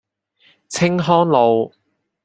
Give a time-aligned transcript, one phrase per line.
[0.67, 1.73] 青康路